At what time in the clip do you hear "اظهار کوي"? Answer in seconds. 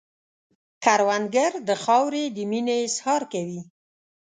2.87-3.61